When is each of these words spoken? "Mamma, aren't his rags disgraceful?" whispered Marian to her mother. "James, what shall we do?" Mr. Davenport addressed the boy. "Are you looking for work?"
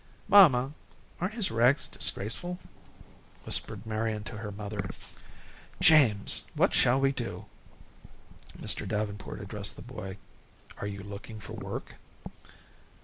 "Mamma, 0.27 0.73
aren't 1.19 1.35
his 1.35 1.51
rags 1.51 1.85
disgraceful?" 1.87 2.57
whispered 3.45 3.85
Marian 3.85 4.23
to 4.23 4.37
her 4.39 4.51
mother. 4.51 4.89
"James, 5.79 6.43
what 6.55 6.73
shall 6.73 6.99
we 6.99 7.11
do?" 7.11 7.45
Mr. 8.59 8.87
Davenport 8.87 9.39
addressed 9.41 9.75
the 9.75 9.83
boy. 9.83 10.17
"Are 10.79 10.87
you 10.87 11.03
looking 11.03 11.39
for 11.39 11.53
work?" 11.53 11.97